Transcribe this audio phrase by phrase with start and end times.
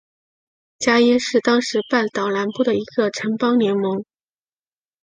[0.79, 4.03] 伽倻是当时半岛南部的一个城邦联盟。